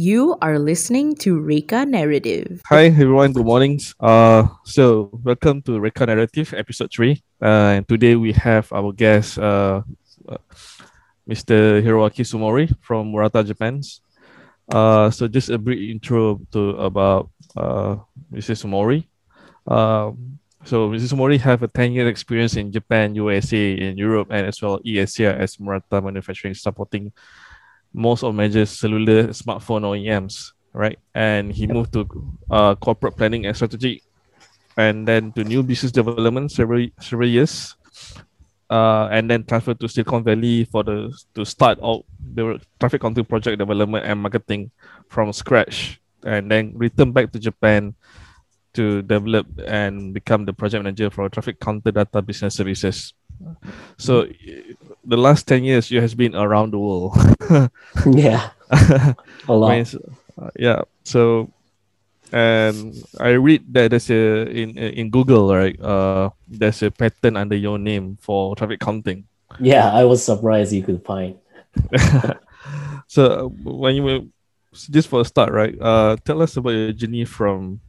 [0.00, 2.64] You are listening to Reka Narrative.
[2.72, 3.92] Hi everyone, good mornings.
[4.00, 7.20] Uh, so welcome to Reka Narrative episode three.
[7.36, 9.84] Uh, and today we have our guest, uh,
[10.24, 10.40] uh
[11.28, 11.84] Mr.
[11.84, 13.84] Hiroaki Sumori from Murata Japan.
[14.72, 17.28] Uh, so just a brief intro to about
[17.60, 18.00] uh,
[18.32, 18.56] Mr.
[18.56, 19.04] Sumori.
[19.68, 21.12] Um, so Mr.
[21.12, 25.36] Sumori have a 10 year experience in Japan, USA, in Europe, and as well ESEA
[25.36, 27.12] as Murata Manufacturing supporting
[27.92, 30.98] most of major cellular smartphone OEMs, right?
[31.14, 32.06] And he moved to
[32.50, 34.02] uh, corporate planning and strategy,
[34.76, 37.76] and then to new business development several several years,
[38.70, 43.24] uh, and then transferred to Silicon Valley for the to start out the traffic counting
[43.24, 44.70] project development and marketing
[45.08, 47.94] from scratch, and then return back to Japan
[48.72, 53.14] to develop and become the project manager for traffic counter data business services.
[53.98, 54.26] So
[55.04, 57.16] the last 10 years you has been around the world.
[58.06, 58.50] yeah.
[59.48, 59.94] a lot.
[60.40, 60.82] uh, yeah.
[61.04, 61.50] So
[62.32, 65.78] and I read that there's a in in Google, right?
[65.80, 69.26] Uh there's a patent under your name for traffic counting.
[69.58, 71.36] Yeah, I was surprised you could find.
[73.06, 74.20] so when you were
[74.72, 75.74] just for a start, right?
[75.80, 77.80] Uh tell us about your journey from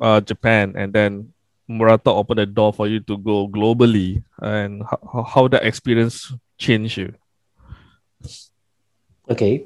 [0.00, 1.31] uh Japan and then
[1.78, 6.98] Murata opened the door for you to go globally and how, how that experience changed
[6.98, 7.14] you?
[9.28, 9.64] Okay.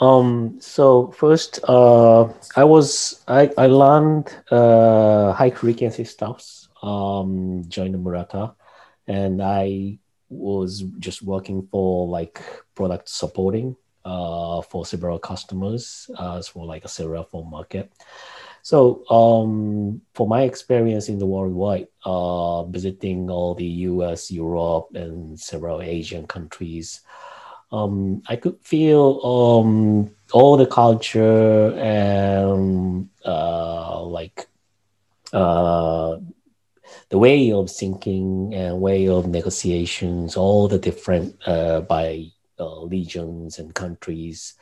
[0.00, 2.24] Um, so first, uh,
[2.56, 6.68] I was I, I learned uh, high frequency stuffs.
[6.82, 8.54] Um, joined Murata,
[9.06, 12.42] and I was just working for like
[12.74, 17.92] product supporting uh, for several customers uh, for like a phone market.
[18.64, 25.38] So, um, for my experience in the worldwide, uh, visiting all the US, Europe, and
[25.38, 27.02] several Asian countries,
[27.70, 34.48] um, I could feel um, all the culture and uh, like
[35.34, 36.16] uh,
[37.10, 43.58] the way of thinking and way of negotiations, all the different uh, by uh, regions
[43.58, 44.54] and countries.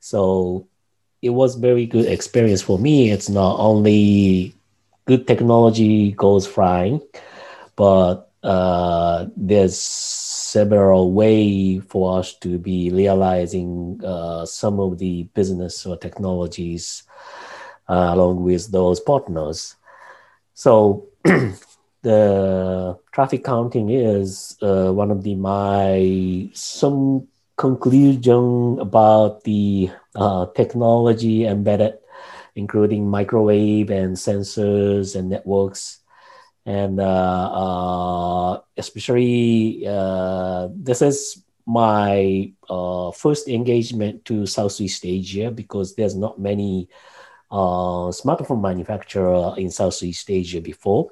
[0.00, 0.68] So
[1.22, 3.10] it was very good experience for me.
[3.10, 4.54] It's not only
[5.06, 7.00] good technology goes flying,
[7.76, 15.86] but uh, there's several way for us to be realizing uh, some of the business
[15.86, 17.04] or technologies
[17.88, 19.76] uh, along with those partners.
[20.54, 21.06] So
[22.02, 31.44] the traffic counting is uh, one of the my some conclusion about the uh, technology
[31.44, 31.98] embedded,
[32.54, 35.98] including microwave and sensors and networks.
[36.64, 45.94] And uh, uh, especially, uh, this is my uh, first engagement to Southeast Asia because
[45.94, 46.88] there's not many
[47.50, 51.10] uh, smartphone manufacturer in Southeast Asia before.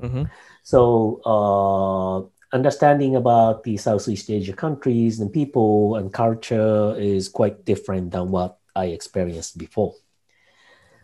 [0.00, 0.24] Mm-hmm.
[0.62, 8.32] So understanding about the Southeast Asia countries and people and culture is quite different than
[8.32, 9.92] what I experienced before.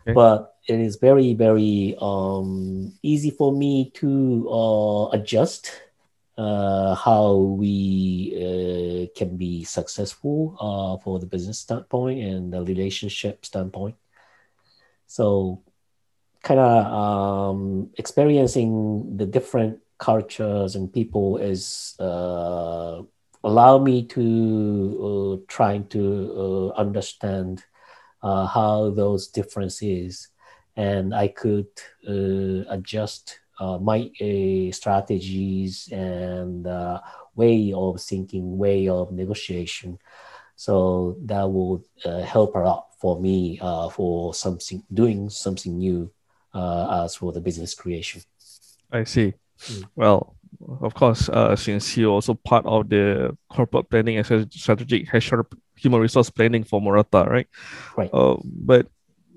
[0.01, 0.13] Okay.
[0.17, 5.71] But it is very, very um, easy for me to uh, adjust
[6.37, 13.45] uh, how we uh, can be successful uh, for the business standpoint and the relationship
[13.45, 13.95] standpoint.
[15.05, 15.61] So,
[16.41, 23.01] kind of um, experiencing the different cultures and people is uh,
[23.41, 24.25] allow me to
[25.07, 26.03] uh, trying to
[26.43, 27.63] uh, understand
[28.21, 30.27] uh, how those differences
[30.75, 31.71] and I could
[32.05, 34.11] uh, adjust uh, my
[34.73, 36.67] strategies and
[37.35, 39.99] way of thinking, way of negotiation.
[40.55, 41.85] So that will
[42.25, 43.57] help a lot for me
[43.95, 46.11] for something doing something new
[46.53, 48.21] as for the business creation.
[48.91, 49.33] I see.
[49.67, 49.83] Mm.
[49.95, 50.35] Well,
[50.81, 55.09] of course, uh, since you're also part of the corporate planning and strategic
[55.75, 57.47] human resource planning for Murata, right?
[57.97, 58.09] Right.
[58.13, 58.87] Uh, but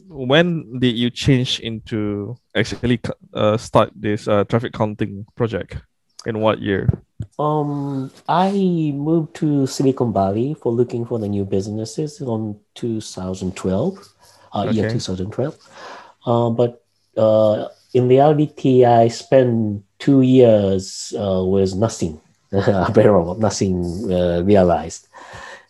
[0.09, 3.01] when did you change into actually
[3.35, 5.79] uh, start this uh, traffic counting project?
[6.25, 6.91] In what year?
[7.39, 13.99] Um, I moved to Silicon Valley for looking for the new businesses on 2012,
[14.53, 14.73] uh, okay.
[14.73, 15.57] year 2012.
[16.27, 16.83] Uh, but
[17.17, 22.21] uh, in reality, I spent two years uh, with nothing,
[22.95, 25.09] barrel, nothing uh, realized.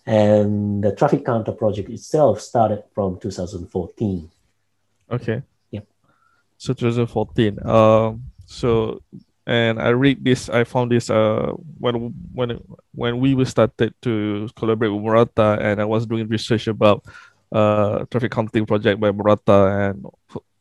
[0.06, 4.30] And the traffic counter project itself started from 2014.
[5.10, 5.42] Okay.
[5.70, 5.80] Yeah.
[6.58, 7.58] So 2014.
[7.66, 9.02] Um, so
[9.46, 10.48] and I read this.
[10.48, 12.58] I found this uh when when
[12.92, 17.04] when we were started to collaborate with Murata, and I was doing research about
[17.52, 20.06] uh traffic counting project by Murata and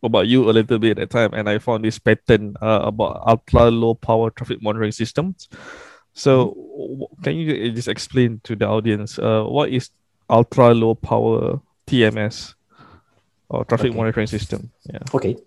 [0.05, 3.71] about you a little bit at time, and I found this patent uh, about ultra
[3.71, 5.49] low power traffic monitoring systems.
[6.13, 7.23] So, mm-hmm.
[7.23, 9.89] can you just explain to the audience uh, what is
[10.29, 12.55] ultra low power TMS?
[13.49, 13.97] or traffic okay.
[13.97, 14.71] monitoring system.
[14.91, 14.99] Yeah.
[15.13, 15.37] Okay.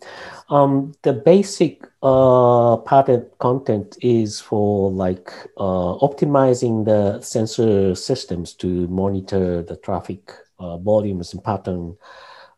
[0.51, 8.87] Um, the basic uh, pattern content is for like uh, optimizing the sensor systems to
[8.89, 11.97] monitor the traffic uh, volumes and pattern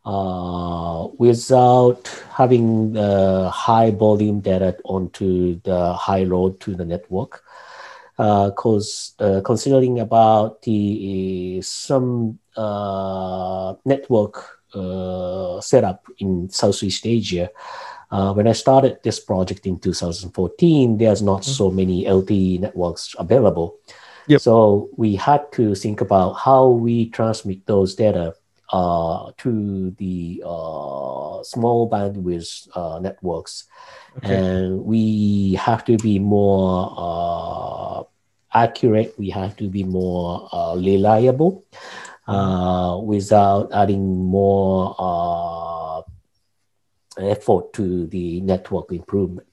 [0.05, 7.43] uh, without having the high volume data onto the high load to the network.
[8.17, 12.37] Because uh, uh, considering about the some
[13.85, 15.83] network uh, set
[16.19, 17.49] in Southeast Asia.
[18.09, 21.51] Uh, when I started this project in 2014, there's not mm-hmm.
[21.51, 23.75] so many LTE networks available.
[24.27, 24.41] Yep.
[24.41, 28.33] So we had to think about how we transmit those data
[28.71, 33.65] uh, to the uh, small bandwidth uh, networks.
[34.17, 34.35] Okay.
[34.35, 38.03] And we have to be more uh,
[38.53, 41.65] accurate, we have to be more reliable
[42.27, 46.01] uh, without adding more uh,
[47.17, 49.47] effort to the network improvement.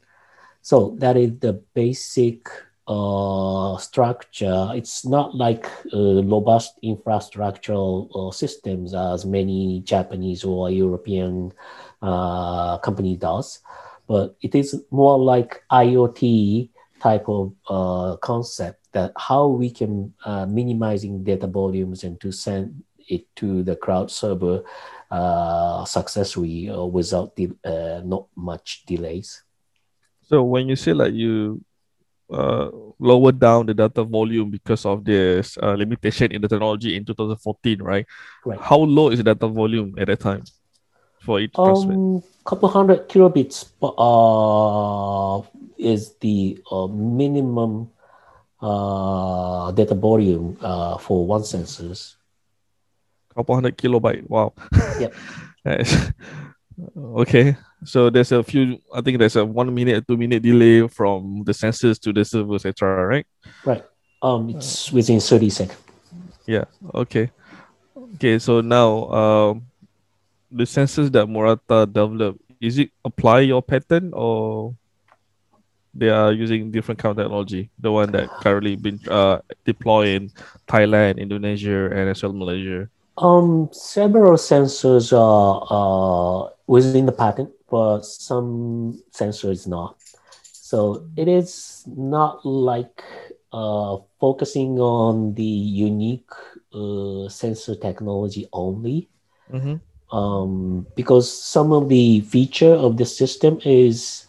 [0.62, 2.48] So that is the basic
[2.88, 4.72] uh, structure.
[4.74, 11.52] It's not like uh, robust infrastructural uh, systems as many Japanese or European
[12.00, 13.60] uh, company does,
[14.06, 16.70] but it is more like IoT
[17.00, 22.82] type of uh, concept that how we can uh, minimizing data volumes and to send
[23.06, 24.62] it to the cloud server
[25.10, 27.36] uh, successfully without
[28.04, 29.42] not much delays.
[30.22, 31.64] So when you say like you
[32.30, 37.04] uh, lower down the data volume because of this uh, limitation in the technology in
[37.04, 38.06] 2014, right?
[38.44, 38.60] Right.
[38.60, 40.44] How low is the data volume at that time
[41.20, 41.96] for each transmit?
[41.96, 45.46] Um, couple hundred kilobits uh,
[45.76, 47.90] is the uh, minimum
[48.60, 52.16] uh, data volume uh, for one sensors.
[53.34, 54.28] Couple hundred kilobyte.
[54.28, 54.54] Wow.
[54.98, 55.14] Yep.
[56.96, 57.56] okay.
[57.84, 58.82] So there's a few.
[58.92, 62.54] I think there's a one minute, two minute delay from the sensors to the server,
[62.54, 63.06] etc.
[63.06, 63.26] Right?
[63.64, 63.84] Right.
[64.22, 65.78] Um, it's within thirty seconds.
[66.46, 66.64] Yeah.
[66.94, 67.30] Okay.
[68.14, 68.38] Okay.
[68.38, 69.66] So now, um,
[70.50, 74.74] the sensors that Murata developed, is it apply your pattern or
[75.94, 77.70] they are using different kind of technology.
[77.78, 80.30] The one that currently been uh, deployed in
[80.66, 82.88] Thailand, Indonesia, and as well Malaysia.
[83.18, 89.96] Um, several sensors are uh, within the patent, but some sensor is not.
[90.52, 93.02] So it is not like
[93.52, 96.30] uh, focusing on the unique
[96.74, 99.08] uh, sensor technology only.
[99.52, 99.76] Mm-hmm.
[100.16, 104.26] Um, because some of the feature of the system is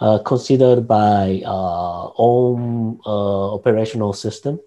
[0.00, 4.60] uh, considered by uh, own uh, operational system.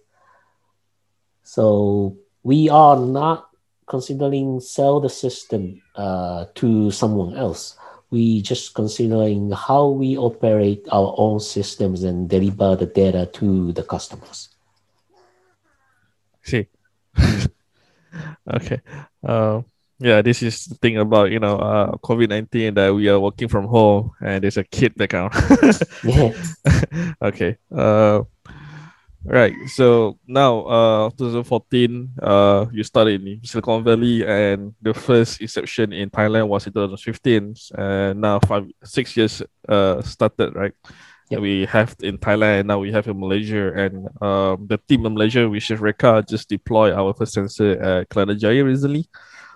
[1.44, 3.50] So we are not
[3.88, 7.78] considering sell the system uh, to someone else.
[8.12, 13.84] We just considering how we operate our own systems and deliver the data to the
[13.84, 14.50] customers.
[16.44, 16.68] See.
[18.54, 18.82] okay.
[19.24, 19.62] Uh,
[20.02, 23.48] yeah, this is the thing about you know uh, COVID nineteen that we are working
[23.48, 25.34] from home and there's a kid background.
[26.04, 26.34] yeah.
[27.22, 27.58] okay.
[27.70, 28.24] Uh,
[29.26, 29.54] right.
[29.68, 36.10] So now, uh, 2014, uh, you started in Silicon Valley, and the first inception in
[36.10, 37.56] Thailand was in 2015.
[37.78, 40.74] And now five, six years uh started right.
[41.32, 41.40] Yep.
[41.40, 45.14] We have in Thailand and now we have in Malaysia and um, the team in
[45.14, 49.08] Malaysia, which is Reka, just deployed our first sensor at Kelana Jaya recently.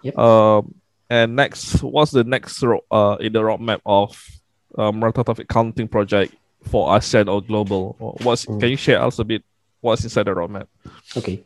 [0.03, 0.17] Yep.
[0.17, 0.75] Um,
[1.09, 4.15] and next, what's the next uh, in the roadmap of
[4.77, 7.97] um, Murata Traffic Counting project for ASEAN or global?
[8.23, 8.57] What's mm.
[8.57, 9.43] can you share us a bit
[9.85, 10.67] what's inside the roadmap?
[11.15, 11.45] Okay.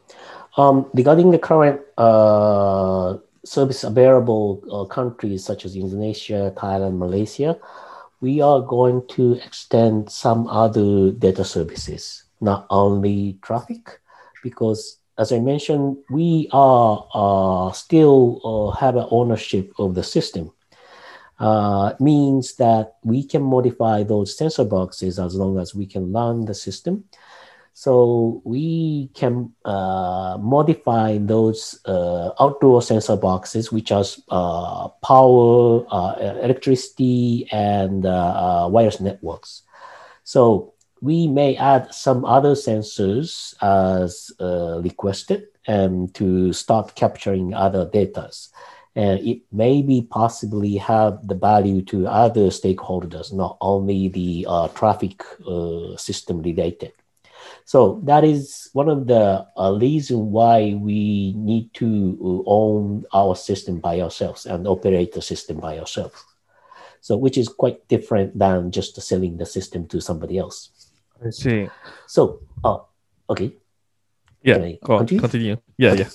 [0.58, 7.60] Um, regarding the current uh, service available uh, countries such as Indonesia, Thailand, Malaysia,
[8.22, 14.00] we are going to extend some other data services, not only traffic,
[14.44, 20.52] because as I mentioned, we are uh, still uh, have an ownership of the system.
[21.40, 26.44] Uh, means that we can modify those sensor boxes as long as we can run
[26.44, 27.06] the system.
[27.80, 35.88] So we can uh, modify those uh, outdoor sensor boxes, which are uh, power,
[36.44, 39.64] electricity, and wireless networks.
[40.26, 47.90] So we may add some other sensors as uh, requested and to start capturing other
[47.90, 48.30] data.
[48.98, 54.68] And it may be possibly have the value to other stakeholders, not only the uh,
[54.68, 56.92] traffic uh, system related.
[57.70, 63.36] So that is one of the uh, reason why we need to uh, own our
[63.36, 66.18] system by ourselves and operate the system by ourselves.
[67.00, 70.74] So which is quite different than just selling the system to somebody else.
[71.24, 71.70] I see.
[72.08, 72.80] So, uh,
[73.30, 73.54] okay.
[74.42, 75.22] Yeah, go on, continue?
[75.22, 75.58] continue.
[75.78, 76.10] Yeah, yeah.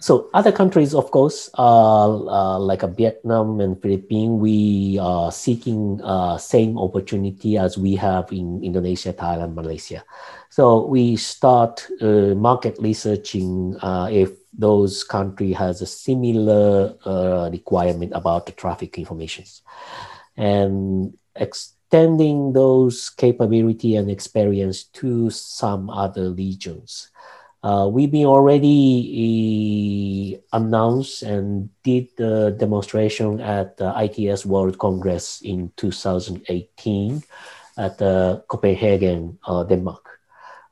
[0.00, 6.00] So other countries, of course, uh, uh, like uh, Vietnam and Philippines, we are seeking
[6.02, 10.02] uh, same opportunity as we have in Indonesia, Thailand, Malaysia.
[10.50, 18.10] So we start uh, market researching uh, if those country has a similar uh, requirement
[18.16, 19.62] about the traffic informations,
[20.36, 27.10] and extending those capability and experience to some other regions.
[27.62, 35.42] Uh, we've been already uh, announced and did the demonstration at the ITS World Congress
[35.42, 37.22] in 2018
[37.76, 40.09] at uh, Copenhagen, uh, Denmark.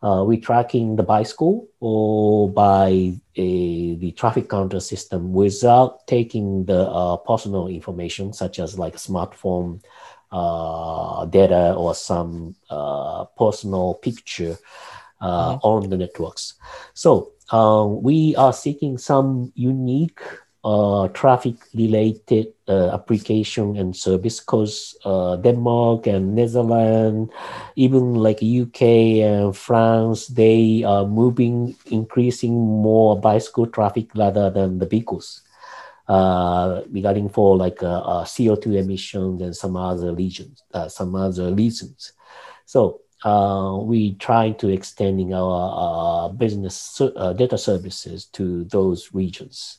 [0.01, 6.89] Uh, we're tracking the bicycle or by a, the traffic counter system without taking the
[6.89, 9.83] uh, personal information, such as like smartphone
[10.31, 14.57] uh, data or some uh, personal picture
[15.21, 16.55] uh, on the networks.
[16.95, 20.21] So um, we are seeking some unique
[20.65, 27.33] uh, traffic related uh, application and service because uh, Denmark and Netherlands,
[27.77, 34.87] even like UK and France, they are moving, increasing more bicycle traffic rather than the
[34.87, 35.43] vehicles.
[36.09, 42.15] Uh, regarding for like uh, uh, CO2 emissions and some other regions, some other reasons.
[42.65, 49.79] So uh, we try to extending our uh, business uh, data services to those regions.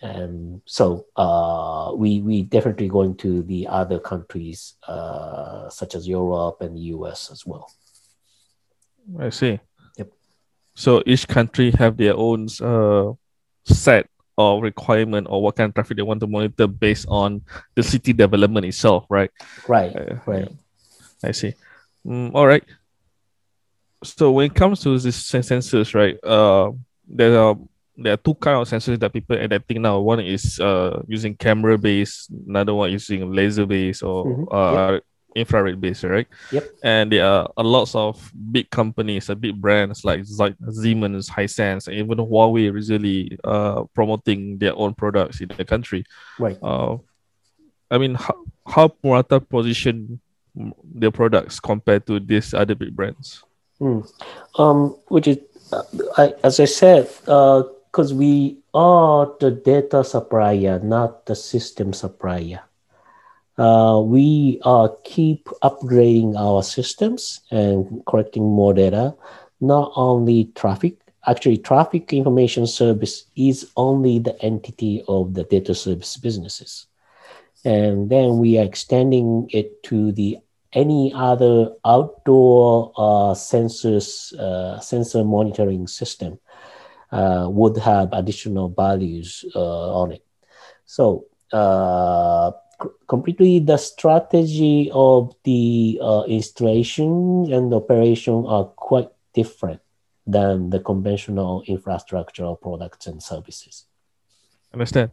[0.00, 6.60] And so uh, we we definitely going to the other countries uh, such as Europe
[6.60, 7.70] and the US as well.
[9.18, 9.58] I see.
[9.96, 10.12] Yep.
[10.74, 13.12] So each country have their own uh,
[13.64, 14.06] set
[14.38, 17.42] of requirement or what kind of traffic they want to monitor based on
[17.74, 19.30] the city development itself, right?
[19.66, 20.48] Right, Uh, right.
[21.24, 21.54] I see.
[22.06, 22.62] Mm, all right.
[24.04, 26.16] So when it comes to these sensors, right?
[26.22, 26.70] Uh,
[27.08, 27.58] there are
[27.98, 29.98] there are two kind of sensors that people adapting now.
[29.98, 35.00] One is uh using camera based, another one using laser based or Mhm, uh
[35.34, 36.26] infrared based, right?
[36.52, 36.64] Yep.
[36.82, 40.24] And there are a lots of big companies, uh, big brands like
[40.70, 46.04] Siemens, Hisense, and even Huawei recently uh promoting their own products in the country.
[46.38, 46.56] Right.
[46.62, 46.96] Uh,
[47.90, 48.34] I mean, how,
[48.66, 50.20] how Murata position
[50.84, 53.42] their products compared to these other big brands?
[53.80, 54.06] Mm.
[54.58, 55.38] Um, which is,
[55.72, 55.82] uh,
[56.16, 57.08] I, as I said,
[57.90, 62.60] because we are the data supplier, not the system supplier.
[63.56, 69.14] Uh, we uh, keep upgrading our systems and collecting more data,
[69.60, 71.00] not only traffic.
[71.26, 76.86] Actually, traffic information service is only the entity of the data service businesses.
[77.64, 80.38] And then we are extending it to the
[80.74, 86.38] any other outdoor uh, sensors, uh, sensor monitoring system
[87.10, 90.24] uh, would have additional values uh, on it.
[90.84, 92.52] So uh,
[93.06, 99.80] completely the strategy of the uh, installation and operation are quite different
[100.26, 103.84] than the conventional infrastructural products and services.
[104.72, 105.10] Understand?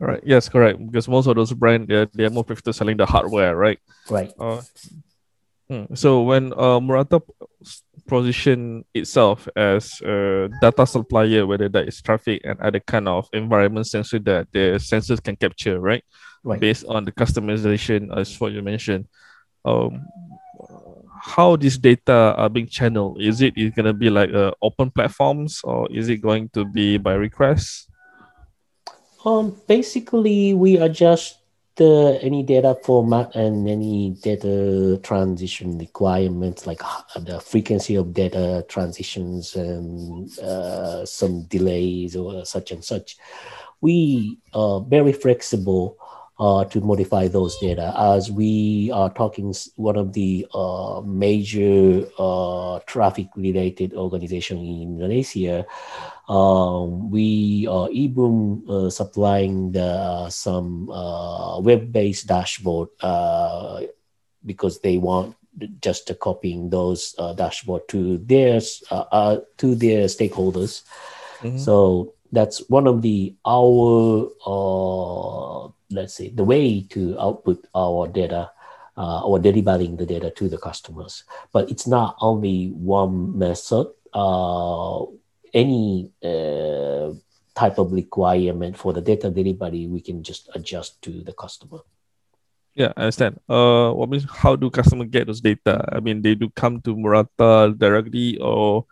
[0.00, 0.22] All right.
[0.24, 0.78] Yes, correct.
[0.78, 3.78] Because most of those brands, they're, they're more prefer to selling the hardware, right?
[4.08, 4.32] Right.
[4.38, 4.62] Uh,
[5.68, 5.94] hmm.
[5.94, 7.22] So when uh, Murata
[8.08, 13.86] position itself as a data supplier, whether that is traffic and other kind of environment
[13.86, 16.02] sensor that the sensors can capture, right?
[16.42, 16.58] Right.
[16.58, 19.06] Based on the customization, as what you mentioned.
[19.64, 20.06] Um,
[21.20, 23.20] how this data are being channeled?
[23.20, 26.96] Is it is gonna be like uh, open platforms or is it going to be
[26.96, 27.90] by request?
[29.24, 31.37] Um, basically, we adjust
[31.78, 36.80] the any data format and any data transition requirements, like
[37.16, 43.16] the frequency of data transitions and uh, some delays or such and such.
[43.80, 45.96] We are very flexible
[46.38, 52.78] uh, to modify those data as we are talking one of the uh, major uh,
[52.86, 55.66] traffic related organization in Indonesia
[56.28, 63.82] um, we are even uh, supplying the, uh, some uh, web-based dashboard uh,
[64.44, 65.34] because they want
[65.80, 70.82] just copying those uh, dashboard to their to their stakeholders.
[71.40, 71.58] Mm-hmm.
[71.58, 78.50] So that's one of the our uh, let's say the way to output our data
[78.96, 81.24] uh, or delivering the data to the customers.
[81.52, 83.88] But it's not only one method.
[84.12, 85.04] Uh,
[85.54, 87.12] any uh,
[87.54, 91.80] type of requirement for the data delivery, we can just adjust to the customer.
[92.74, 93.40] Yeah, I understand.
[93.48, 95.82] Uh, what means how do customer get those data?
[95.90, 98.86] I mean, they do come to Murata directly, or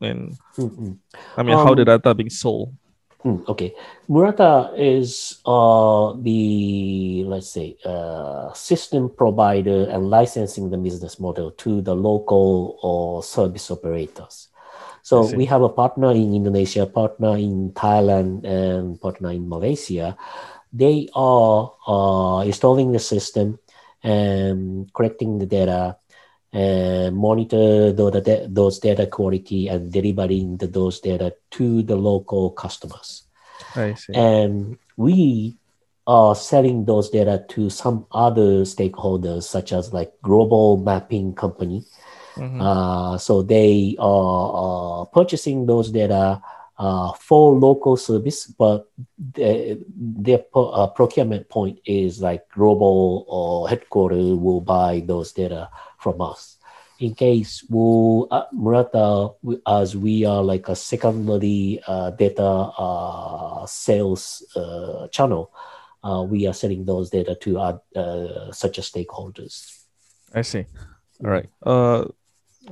[0.00, 0.92] and mm-hmm.
[1.36, 2.74] I mean, um, how the data being sold?
[3.20, 3.76] Hmm, okay,
[4.08, 11.82] Murata is uh, the let's say uh, system provider and licensing the business model to
[11.84, 14.48] the local or service operators.
[15.02, 20.16] So we have a partner in Indonesia, partner in Thailand, and partner in Malaysia.
[20.72, 23.58] They are uh, installing the system
[24.02, 25.99] and collecting the data
[26.52, 33.24] and monitor the, those data quality and delivering the, those data to the local customers.
[33.76, 34.14] I see.
[34.14, 35.56] And we
[36.06, 41.84] are selling those data to some other stakeholders, such as like global mapping company.
[42.34, 42.60] Mm-hmm.
[42.60, 46.42] Uh, so they are uh, purchasing those data
[46.80, 48.90] uh, for local service, but
[49.34, 55.68] the, their uh, procurement point is like global or headquarters will buy those data
[55.98, 56.56] from us.
[56.98, 59.28] In case we uh, Murata,
[59.66, 65.52] as we are like a secondary uh, data uh, sales uh, channel,
[66.28, 69.84] we are selling those data to uh, such as stakeholders.
[70.34, 70.64] I see.
[71.22, 71.48] All right.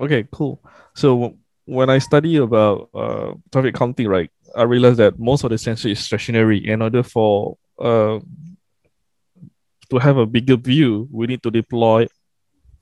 [0.01, 0.63] Okay, cool.
[0.95, 1.37] So
[1.69, 5.89] when I study about uh, traffic counting, right, I realized that most of the sensor
[5.89, 6.67] is stationary.
[6.67, 8.19] In order for uh,
[9.91, 12.09] to have a bigger view, we need to deploy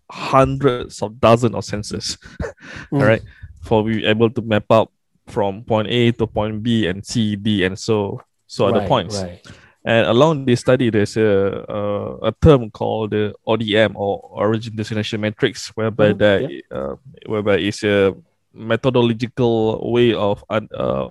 [0.09, 2.55] hundreds of dozens of sensors, mm.
[2.93, 3.23] all right,
[3.63, 4.93] for be able to map out
[5.27, 9.21] from point A to point B and C, D, and so so right, other points.
[9.21, 9.45] Right.
[9.85, 15.21] And along this study, there's a, a, a term called the ODM or Origin Destination
[15.21, 16.61] Matrix, whereby mm, that yeah.
[16.71, 16.97] uh,
[17.27, 18.15] whereby it's a
[18.57, 21.09] methodological way of uh,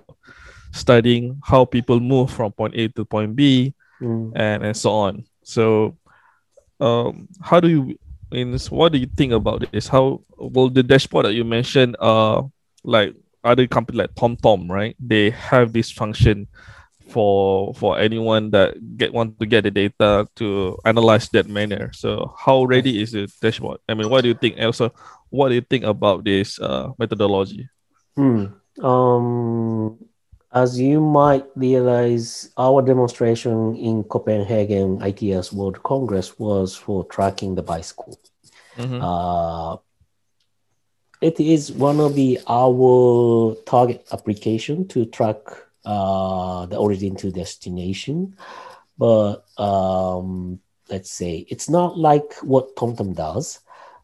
[0.72, 4.32] studying how people move from point A to point B, mm.
[4.34, 5.24] and and so on.
[5.42, 5.96] So,
[6.80, 7.98] um, how do you
[8.32, 9.88] in what do you think about this?
[9.88, 12.42] How well the dashboard that you mentioned, uh,
[12.84, 14.96] like other companies like TomTom, right?
[14.98, 16.48] They have this function
[17.08, 21.90] for for anyone that get want to get the data to analyze that manner.
[21.92, 23.78] So how ready is the dashboard?
[23.88, 24.58] I mean, what do you think?
[24.60, 24.92] Also,
[25.30, 27.68] what do you think about this uh, methodology?
[28.16, 28.46] Hmm.
[28.82, 29.98] Um,
[30.52, 37.62] as you might realize, our demonstration in Copenhagen ITS World Congress was for tracking the
[37.62, 38.18] bicycle.
[38.76, 39.00] Mm-hmm.
[39.02, 39.76] Uh,
[41.20, 45.38] it is one of the our target application to track
[45.86, 48.36] uh, the origin to destination,
[48.98, 53.60] but um, let's say it's not like what TomTom does.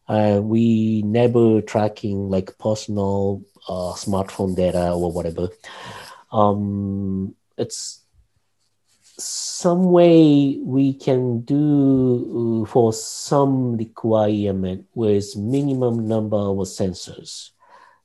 [0.07, 5.49] Uh, we never tracking like personal uh, smartphone data or whatever
[6.33, 8.01] um, it's
[9.17, 17.51] some way we can do uh, for some requirement with minimum number of sensors.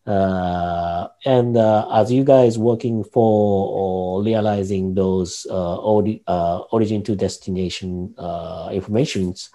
[0.08, 7.14] Uh, and uh, as you guys working for or realizing those uh, uh, origin to
[7.14, 9.50] destination uh, informations,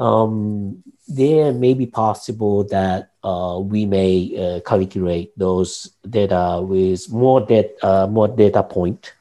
[0.00, 8.08] um, there may be possible that uh, we may calculate those data with more data,
[8.10, 9.14] more data point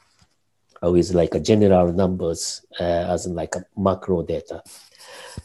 [0.82, 4.63] with like a general numbers as in like a macro data.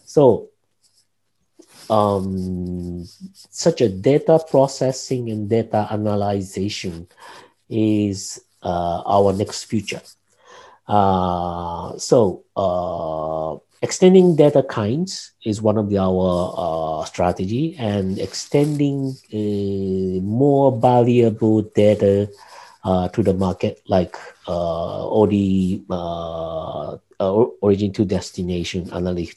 [0.07, 0.49] So
[1.90, 7.07] um, such a data processing and data analyzation
[7.68, 10.03] is uh, our next future.
[11.99, 12.44] so
[13.83, 21.62] extending data kinds is one of the, our uh, strategy and extending uh, more valuable
[21.62, 22.29] data
[22.85, 24.16] uh, to the market like
[24.49, 25.35] uh, OD
[25.90, 29.37] uh, uh, origin to destination analytics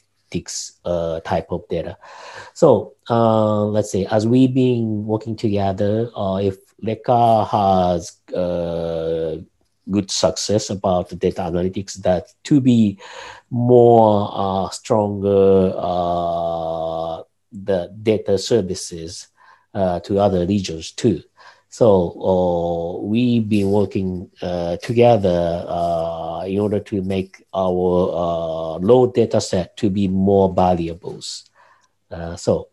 [0.84, 1.96] uh, type of data.
[2.54, 8.20] So let's say as we've been working together, if Reka has
[9.90, 12.98] good success about the data analytics that to be
[13.50, 19.28] more uh, stronger uh, the data services
[19.74, 21.22] uh, to other regions too.
[21.70, 21.86] So
[22.18, 29.76] uh, we've been working uh, together uh, in order to make our low data set
[29.76, 31.22] to be more valuable.
[32.36, 32.68] So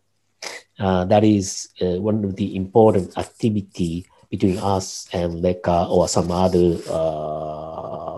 [0.80, 6.78] that is one of the important activity between us and Reka or some other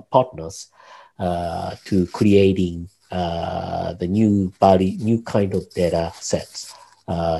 [0.09, 0.67] partners
[1.19, 6.73] to creating uh, the new body, new kind of data sets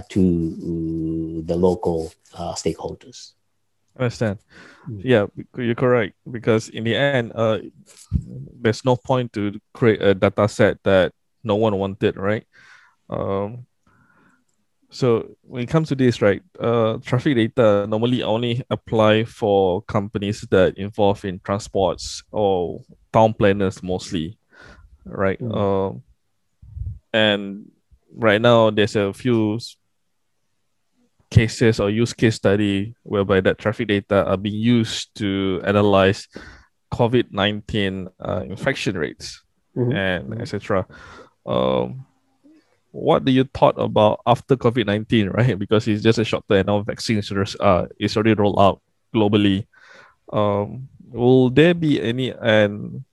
[0.09, 3.33] to the local stakeholders.
[3.97, 4.39] I understand.
[4.89, 5.01] Mm.
[5.03, 5.25] Yeah,
[5.57, 7.59] you're correct because in the end, uh,
[8.61, 11.11] there's no point to create a data set that
[11.43, 12.45] no one wanted, right?
[13.09, 13.65] Um,
[14.89, 20.41] so when it comes to this, right, uh, traffic data normally only apply for companies
[20.49, 22.81] that involve in transports or
[23.13, 24.39] town planners mostly,
[25.05, 25.39] right?
[25.39, 25.53] Mm.
[25.53, 25.99] Uh,
[27.13, 27.71] and
[28.15, 29.59] right now there's a few
[31.29, 36.27] cases or use case study whereby that traffic data are being used to analyze
[36.93, 39.43] COVID nineteen uh, infection rates
[39.75, 39.91] mm-hmm.
[39.91, 40.87] and etc.
[41.45, 42.05] Um,
[42.91, 45.57] what do you thought about after COVID nineteen, right?
[45.57, 48.81] Because it's just a short term, now vaccines uh, is already rolled out
[49.13, 49.67] globally.
[50.33, 53.03] Um, will there be any and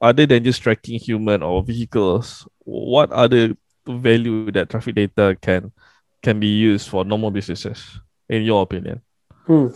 [0.00, 5.72] other than just tracking human or vehicles, what other value that traffic data can
[6.22, 9.02] can be used for normal businesses, in your opinion?
[9.46, 9.68] Hmm.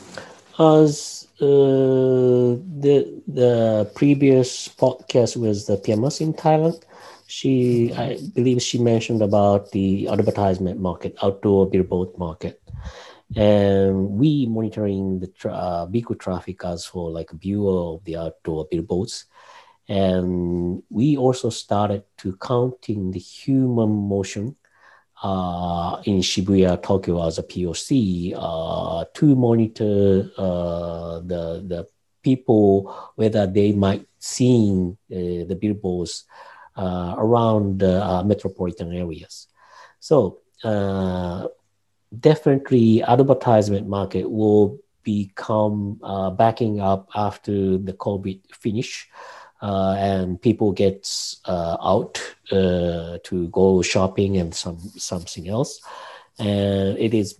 [0.58, 6.82] As uh, the the previous podcast was the PMS in Thailand,
[7.26, 12.62] she I believe she mentioned about the advertisement market, outdoor billboard market,
[13.34, 18.66] and we monitoring the tra- uh, traffic as for like a viewer of the outdoor
[18.70, 19.26] billboards,
[19.88, 24.56] and we also started to counting the human motion
[25.22, 31.86] uh, in Shibuya, Tokyo, as a POC uh, to monitor uh, the the
[32.22, 36.24] people whether they might seeing uh, the billboards
[36.76, 39.46] uh, around the uh, metropolitan areas.
[40.00, 40.40] So
[42.20, 46.00] definitely, advertisement market will become
[46.36, 49.08] backing up after the COVID finish
[49.62, 51.08] and people get
[51.46, 52.20] uh, out
[52.52, 55.80] uh, to go shopping and some something else.
[56.38, 57.38] And it is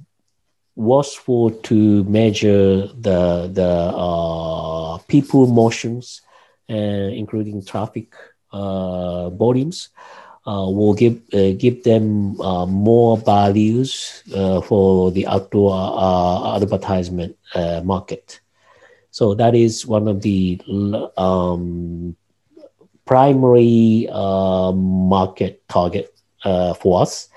[0.76, 6.22] useful to measure the the uh, people motions,
[6.68, 8.14] including traffic
[8.52, 9.90] uh, volumes.
[10.46, 14.22] Uh, will give give them more values
[14.64, 17.36] for the outdoor advertisement
[17.82, 18.40] market.
[19.16, 20.60] So that is one of the
[21.16, 22.14] um,
[23.06, 26.12] primary uh, market target
[26.44, 27.30] uh, for us.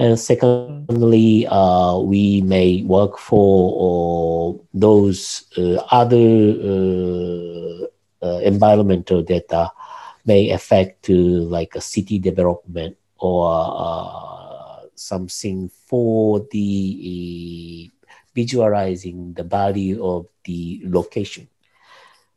[0.00, 7.86] And secondly, uh, we may work for those uh, other uh,
[8.26, 9.70] uh, environmental data
[10.26, 11.14] may affect to
[11.46, 17.92] like a city development or something for the
[18.34, 21.48] visualizing the value of the location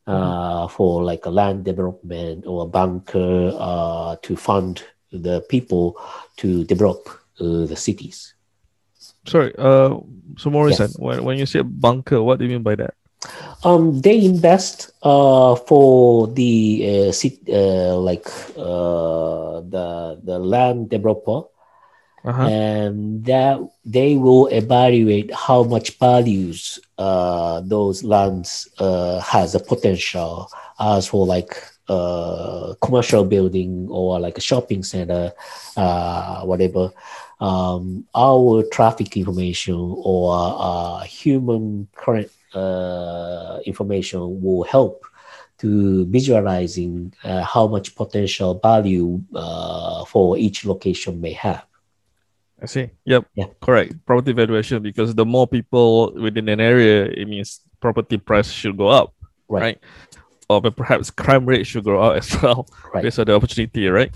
[0.08, 0.76] uh, mm-hmm.
[0.76, 5.96] for like a land development or a bunker uh, to fund the people
[6.38, 7.08] to develop
[7.40, 8.34] uh, the cities.
[9.26, 9.98] Sorry, uh,
[10.36, 11.00] Sumori-san, yes.
[11.00, 12.94] when, when you say bunker, what do you mean by that?
[13.64, 21.42] Um, they invest uh, for the uh, uh, like uh, the the land developer
[22.26, 22.48] uh-huh.
[22.48, 30.50] and that they will evaluate how much values uh, those lands uh, has a potential
[30.80, 31.56] as for like
[31.88, 35.32] uh, commercial building or like a shopping center,
[35.78, 36.92] uh, whatever.
[37.40, 45.06] Um, our traffic information or uh, human current uh, information will help
[45.60, 49.22] to visualizing how much potential value
[50.08, 51.66] for each location may have.
[52.66, 52.90] I see.
[53.06, 53.26] Yep.
[53.36, 53.46] Yeah.
[53.62, 53.94] Correct.
[54.08, 58.88] Property valuation because the more people within an area, it means property price should go
[58.88, 59.14] up,
[59.48, 59.62] right?
[59.62, 59.80] right?
[60.50, 63.04] Or perhaps crime rate should go up as well right.
[63.04, 64.10] based on the opportunity, right?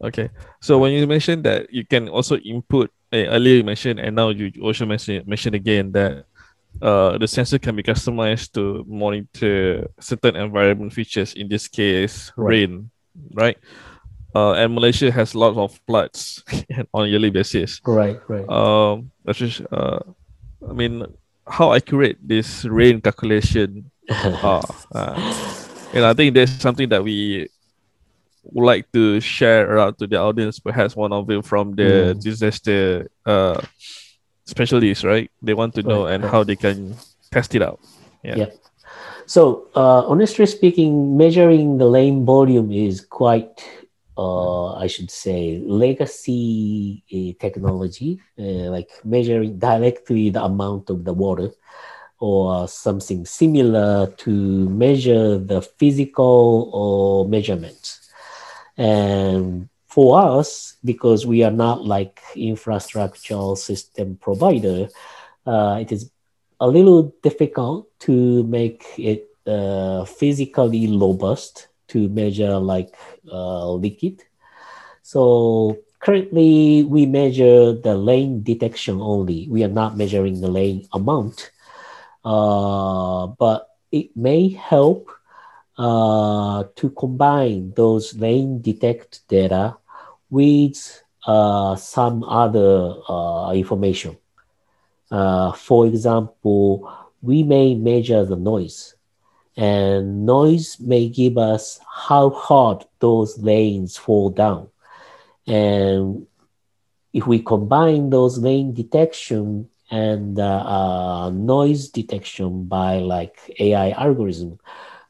[0.00, 0.30] Okay.
[0.62, 4.30] So when you mentioned that you can also input eh, earlier you mentioned and now
[4.30, 6.24] you also mentioned mentioned again that
[6.80, 11.34] uh, the sensor can be customized to monitor certain environment features.
[11.34, 12.64] In this case, right.
[12.64, 12.88] rain,
[13.34, 13.58] right?
[14.34, 16.44] Uh, and Malaysia has lots of floods
[16.94, 17.80] on a yearly basis.
[17.84, 18.48] Right, right.
[18.48, 20.00] Um, that's just, uh,
[20.68, 21.06] I mean,
[21.46, 23.90] how accurate this rain calculation
[24.42, 24.62] are.
[24.92, 25.16] Uh,
[25.92, 27.48] and I think there's something that we
[28.44, 30.58] would like to share around to the audience.
[30.58, 32.22] Perhaps one of them from the mm.
[32.22, 33.60] disaster uh,
[34.46, 35.30] specialists, right?
[35.42, 36.32] They want to know right, and right.
[36.32, 36.94] how they can
[37.30, 37.80] test it out.
[38.22, 38.36] Yeah.
[38.36, 38.50] yeah.
[39.26, 43.62] So, uh, honestly speaking, measuring the lane volume is quite
[44.16, 51.12] uh, I should say, legacy uh, technology, uh, like measuring directly the amount of the
[51.12, 51.50] water,
[52.18, 54.30] or something similar to
[54.68, 58.10] measure the physical or measurements.
[58.76, 64.88] And for us, because we are not like infrastructural system provider,
[65.46, 66.10] uh, it is
[66.60, 72.94] a little difficult to make it uh, physically robust to measure like
[73.30, 74.22] uh, liquid.
[75.02, 79.46] So currently we measure the lane detection only.
[79.50, 81.50] We are not measuring the lane amount,
[82.24, 85.10] uh, but it may help
[85.78, 89.76] uh, to combine those lane detect data
[90.30, 94.16] with uh, some other uh, information.
[95.10, 96.88] Uh, for example,
[97.20, 98.94] we may measure the noise
[99.56, 104.68] and noise may give us how hard those lanes fall down.
[105.46, 106.26] And
[107.12, 114.58] if we combine those lane detection and uh, uh, noise detection by like AI algorithm,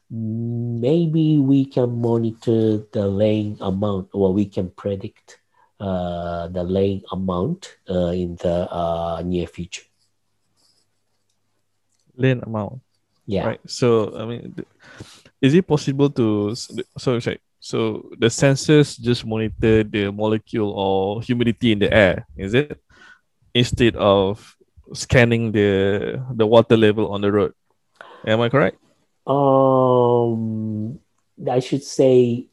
[0.09, 5.39] maybe we can monitor the lane amount or we can predict
[5.79, 9.83] uh, the lane amount uh, in the uh, near future.
[12.17, 12.81] Rain amount.
[13.25, 13.47] Yeah.
[13.47, 13.61] Right.
[13.65, 14.55] So I mean,
[15.41, 21.71] is it possible to so sorry, so the sensors just monitor the molecule or humidity
[21.73, 22.79] in the air, is it?
[23.53, 24.55] Instead of
[24.93, 27.53] scanning the the water level on the road.
[28.25, 28.77] Am I correct?
[29.25, 30.99] Um,
[31.49, 32.47] I should say,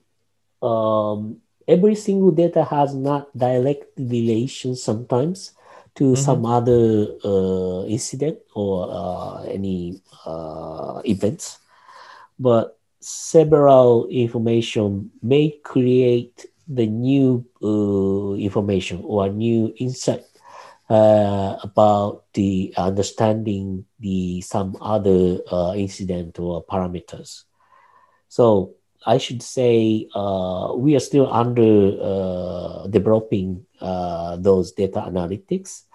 [0.62, 5.52] um, every single data has not direct relation sometimes
[5.98, 6.22] to mm-hmm.
[6.22, 11.58] some other uh, incident or uh, any uh, events,
[12.38, 20.22] but several information may create the new uh, information or new insight
[20.88, 27.42] uh, about the understanding the some other uh, incident or parameters.
[28.28, 30.06] So I should say
[30.76, 33.66] we are still under developing
[34.38, 35.87] those data analytics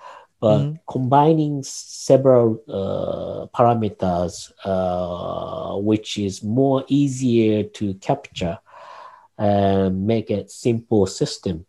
[0.43, 0.75] but mm-hmm.
[0.91, 8.59] combining several uh, parameters, uh, which is more easier to capture
[9.37, 11.65] and make it simple system,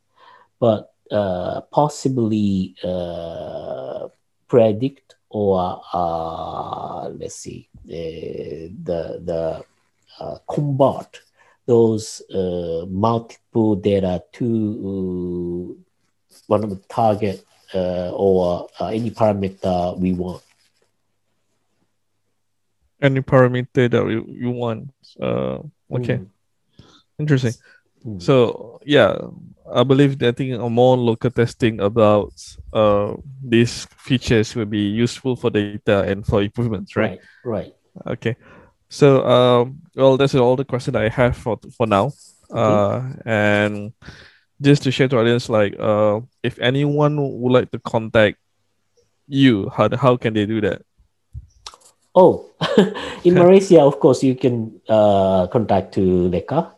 [0.58, 4.08] but uh, possibly uh,
[4.48, 8.72] predict or uh, let's see the
[9.22, 9.64] the
[10.18, 11.22] uh, convert
[11.66, 12.22] those
[12.90, 15.78] multiple data to
[16.48, 20.42] one of the target or uh, any parameter we want.
[23.00, 24.90] Any parameter that you, you want.
[25.20, 25.58] Uh,
[25.92, 26.18] okay.
[26.18, 26.26] Mm.
[27.18, 27.54] Interesting.
[28.04, 28.22] Mm.
[28.22, 29.16] So yeah,
[29.72, 32.32] I believe that I think a more local testing about
[32.72, 37.20] uh, these features will be useful for data and for improvements, right?
[37.44, 37.74] Right.
[38.04, 38.12] right.
[38.14, 38.36] Okay.
[38.88, 42.12] So um, well, that's all the question I have for for now.
[42.50, 42.60] Okay.
[42.60, 43.92] Uh, and
[44.64, 48.40] just to share to audience, like uh, if anyone would like to contact
[49.28, 50.82] you, how how can they do that?
[52.16, 52.48] Oh,
[53.26, 56.72] in Malaysia, of course, you can uh, contact to Reka.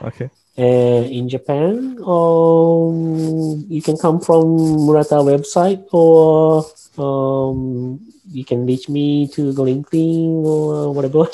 [0.00, 0.30] Okay.
[0.56, 6.62] And in Japan, um, you can come from Murata website or
[6.94, 7.98] um,
[8.30, 11.26] you can reach me to the LinkedIn or whatever.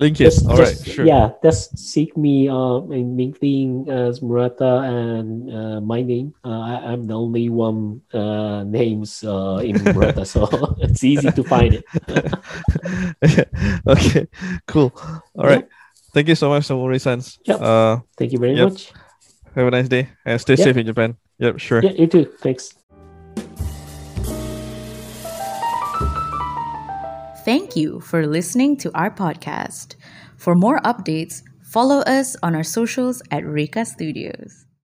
[0.00, 0.16] LinkedIn.
[0.16, 1.06] Just, All just, right, sure.
[1.06, 6.34] Yeah, just seek me uh, in LinkedIn as Murata and uh, my name.
[6.42, 10.48] Uh, I, am the only one uh, names uh, in Murata, so
[10.80, 11.84] it's easy to find it.
[13.86, 14.26] okay,
[14.66, 14.92] cool.
[15.36, 15.68] All right.
[15.68, 15.76] Yeah.
[16.12, 17.38] Thank you so much, Somori Sans.
[17.44, 17.60] Yep.
[17.60, 18.70] Uh, Thank you very yep.
[18.70, 18.92] much.
[19.54, 20.64] Have a nice day and stay yep.
[20.64, 21.16] safe in Japan.
[21.38, 21.82] Yep, sure.
[21.82, 22.24] Yeah, you too.
[22.40, 22.74] Thanks.
[27.44, 29.94] Thank you for listening to our podcast.
[30.36, 34.66] For more updates, follow us on our socials at Reka Studios.